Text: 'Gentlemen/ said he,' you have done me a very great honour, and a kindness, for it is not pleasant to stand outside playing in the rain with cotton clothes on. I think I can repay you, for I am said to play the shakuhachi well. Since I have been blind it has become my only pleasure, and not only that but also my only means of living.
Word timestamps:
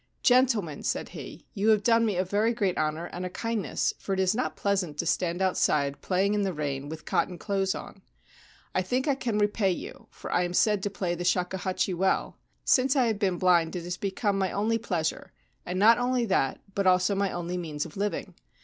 'Gentlemen/ 0.23 0.81
said 0.81 1.09
he,' 1.09 1.45
you 1.53 1.69
have 1.69 1.83
done 1.83 2.07
me 2.07 2.15
a 2.17 2.25
very 2.25 2.55
great 2.55 2.75
honour, 2.75 3.05
and 3.13 3.23
a 3.23 3.29
kindness, 3.29 3.93
for 3.99 4.13
it 4.13 4.19
is 4.19 4.33
not 4.33 4.55
pleasant 4.55 4.97
to 4.97 5.05
stand 5.05 5.43
outside 5.43 6.01
playing 6.01 6.33
in 6.33 6.41
the 6.41 6.55
rain 6.55 6.89
with 6.89 7.05
cotton 7.05 7.37
clothes 7.37 7.75
on. 7.75 8.01
I 8.73 8.81
think 8.81 9.07
I 9.07 9.13
can 9.13 9.37
repay 9.37 9.69
you, 9.69 10.07
for 10.09 10.31
I 10.31 10.41
am 10.41 10.55
said 10.55 10.81
to 10.81 10.89
play 10.89 11.13
the 11.13 11.23
shakuhachi 11.23 11.93
well. 11.93 12.39
Since 12.65 12.95
I 12.95 13.05
have 13.05 13.19
been 13.19 13.37
blind 13.37 13.75
it 13.75 13.83
has 13.83 13.95
become 13.97 14.39
my 14.39 14.51
only 14.51 14.79
pleasure, 14.79 15.33
and 15.67 15.77
not 15.77 15.99
only 15.99 16.25
that 16.25 16.59
but 16.73 16.87
also 16.87 17.13
my 17.13 17.31
only 17.31 17.59
means 17.59 17.85
of 17.85 17.95
living. 17.95 18.33